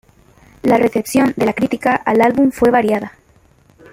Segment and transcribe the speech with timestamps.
[0.63, 3.11] La recepción de la crítica al álbum fue variada.